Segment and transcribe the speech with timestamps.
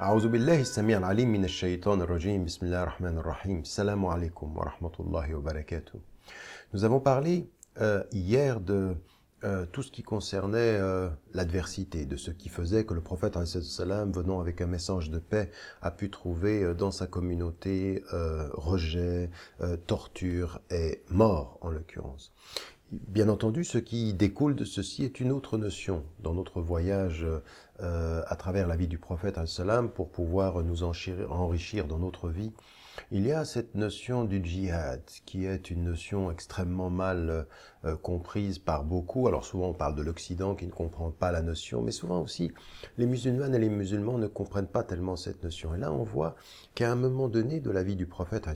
[0.00, 5.34] أعوذ بالله السميع العليم من الشيطان الرجيم بسم الله الرحمن الرحيم السلام عليكم ورحمة الله
[5.34, 6.00] وبركاته
[6.72, 7.48] Nous avons parlé
[7.80, 8.96] euh, hier de
[9.44, 14.10] euh, tout ce qui concernait euh, l'adversité, de ce qui faisait que le prophète salam,
[14.10, 15.50] venant avec un message de paix,
[15.82, 22.32] a pu trouver euh, dans sa communauté euh, rejet, euh, torture et mort en l'occurrence.
[22.91, 27.23] Bien entendu, ce qui découle de ceci est une autre notion dans notre voyage
[27.81, 32.51] euh, à travers la vie du prophète salam pour pouvoir nous enrichir, dans notre vie.
[33.11, 37.45] Il y a cette notion du djihad qui est une notion extrêmement mal
[37.85, 39.27] euh, comprise par beaucoup.
[39.27, 42.51] Alors souvent on parle de l'Occident qui ne comprend pas la notion, mais souvent aussi
[42.97, 45.75] les musulmanes et les musulmans ne comprennent pas tellement cette notion.
[45.75, 46.35] Et là on voit
[46.73, 48.49] qu'à un moment donné de la vie du prophète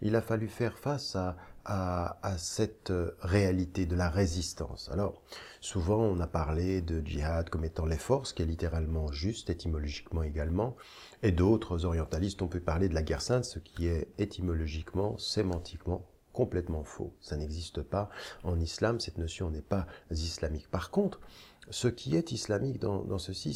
[0.00, 1.36] il a fallu faire face à,
[1.68, 4.88] à, cette euh, réalité de la résistance.
[4.92, 5.22] Alors,
[5.60, 10.22] souvent on a parlé de djihad comme étant l'effort, ce qui est littéralement juste, étymologiquement
[10.22, 10.76] également,
[11.22, 16.06] et d'autres orientalistes ont pu parler de la guerre sainte, ce qui est étymologiquement, sémantiquement
[16.32, 17.14] complètement faux.
[17.20, 18.10] Ça n'existe pas
[18.44, 20.70] en islam, cette notion n'est pas islamique.
[20.70, 21.18] Par contre,
[21.70, 23.54] ce qui est islamique dans, ceci,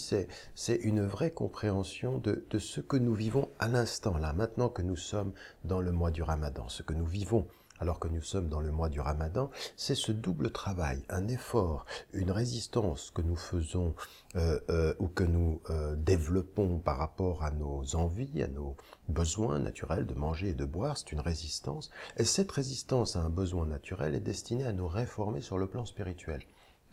[0.55, 4.97] c'est une vraie compréhension de ce que nous vivons à l'instant là, maintenant que nous
[4.97, 7.47] sommes dans le mois du ramadan, ce que nous vivons
[7.81, 11.87] alors que nous sommes dans le mois du ramadan, c'est ce double travail, un effort,
[12.13, 13.95] une résistance que nous faisons
[14.37, 18.77] euh, euh, ou que nous euh, développons par rapport à nos envies, à nos
[19.09, 21.91] besoins naturels de manger et de boire, c'est une résistance.
[22.19, 25.87] Et cette résistance à un besoin naturel est destinée à nous réformer sur le plan
[25.87, 26.43] spirituel.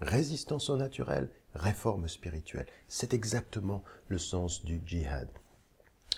[0.02, 2.68] Résistance au naturel, réforme spirituelle.
[2.88, 5.28] C'est exactement le sens du djihad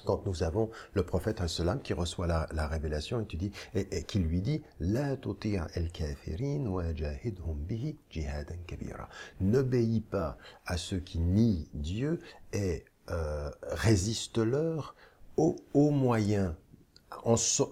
[0.05, 3.25] quand nous avons le prophète salam qui reçoit la, la, révélation
[3.73, 5.15] et, qui lui dit La
[9.41, 12.19] N'obéis pas à ceux qui nient Dieu
[12.53, 14.95] et euh, résiste-leur
[15.37, 16.55] au, moyen,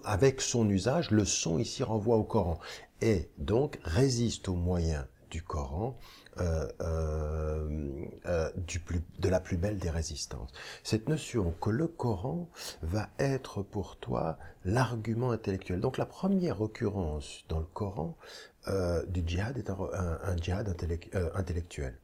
[0.04, 2.58] avec son usage, le son ici renvoie au Coran,
[3.02, 5.98] et donc résiste au moyen du Coran
[6.40, 8.50] euh, euh, euh,
[9.18, 10.50] de la plus belle des résistances.
[10.84, 12.48] Cette notion que le Coran
[12.82, 15.80] va être pour toi l'argument intellectuel.
[15.80, 18.16] Donc la première occurrence dans le Coran
[19.06, 21.98] du djihad est un, djihad intellect, intellectuel.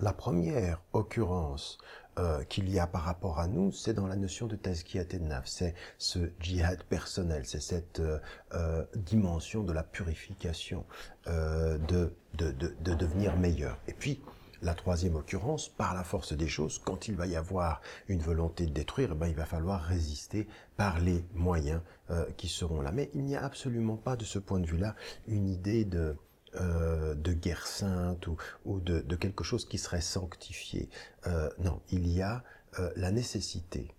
[0.00, 1.78] La première occurrence
[2.18, 5.46] euh, qu'il y a par rapport à nous, c'est dans la notion de tazkiyat naf,
[5.46, 8.18] c'est ce djihad personnel, c'est cette euh,
[8.54, 10.84] euh, dimension de la purification,
[11.26, 13.78] euh, de, de, de, de, devenir meilleur.
[13.88, 14.20] Et puis,
[14.62, 18.66] la troisième occurrence, par la force des choses, quand il va y avoir une volonté
[18.66, 21.80] de détruire, ben, il va falloir résister par les moyens
[22.10, 22.90] euh, qui seront là.
[22.92, 24.96] Mais il n'y a absolument pas de ce point de vue-là
[25.28, 26.16] une idée de
[26.54, 30.88] euh, de guerre sainte ou, ou de, de, quelque chose qui serait sanctifié.
[31.26, 32.42] Euh, non, il y a
[32.78, 33.94] euh, la nécessité,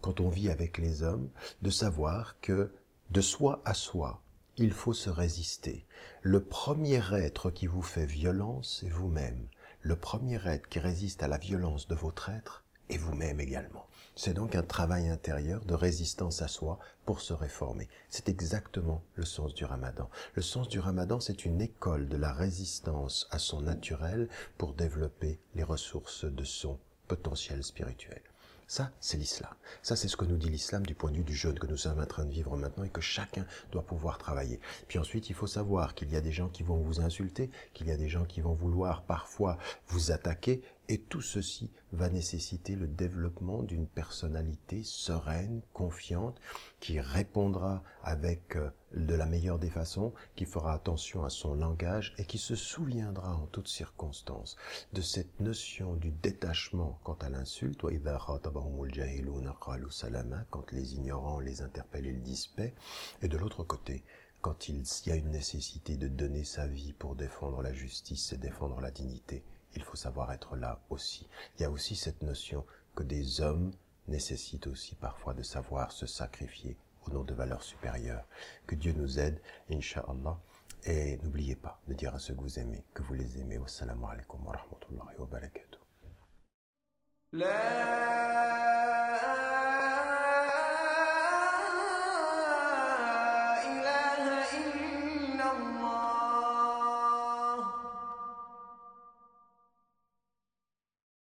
[0.00, 1.28] quand on vit avec les hommes,
[1.62, 2.70] de savoir que
[3.10, 4.22] de soi à soi,
[4.56, 5.86] il faut se résister.
[6.22, 9.48] Le premier être qui vous fait violence est vous-même.
[9.80, 13.86] Le premier être qui résiste à la violence de votre être est vous-même également.
[14.20, 17.88] C'est donc un travail intérieur de résistance à soi pour se réformer.
[18.10, 20.10] C'est exactement le sens du ramadan.
[20.34, 25.38] Le sens du ramadan, c'est une école de la résistance à son naturel pour développer
[25.54, 28.20] les ressources de son potentiel spirituel.
[28.68, 29.50] Ça, c'est l'islam.
[29.82, 31.78] Ça, c'est ce que nous dit l'islam du point de vue du jeûne que nous
[31.78, 34.60] sommes en train de vivre maintenant et que chacun doit pouvoir travailler.
[34.88, 37.86] Puis ensuite, il faut savoir qu'il y a des gens qui vont vous insulter, qu'il
[37.86, 39.56] y a des gens qui vont vouloir parfois
[39.86, 46.38] vous attaquer et tout ceci va nécessiter le développement d'une personnalité sereine, confiante,
[46.78, 52.14] qui répondra avec euh, de la meilleure des façons, qui fera attention à son langage
[52.18, 54.56] et qui se souviendra en toutes circonstances
[54.92, 57.82] de cette notion du détachement quant à l'insulte,
[60.50, 62.74] quand les ignorants les interpellent, ils disent paix,
[63.22, 64.04] et de l'autre côté,
[64.40, 68.38] quand il y a une nécessité de donner sa vie pour défendre la justice et
[68.38, 69.42] défendre la dignité,
[69.74, 71.28] il faut savoir être là aussi.
[71.56, 72.64] Il y a aussi cette notion
[72.94, 73.72] que des hommes
[74.06, 76.76] nécessitent aussi parfois de savoir se sacrifier
[77.16, 78.26] au de valeurs supérieures.
[78.66, 79.40] Que Dieu nous aide,
[79.70, 80.38] Inch'Allah.
[80.84, 83.58] Et n'oubliez pas de dire à ceux que vous aimez que vous les aimez.
[83.58, 85.78] Wassalamu alaikum wa rahmatullahi wa barakatuh.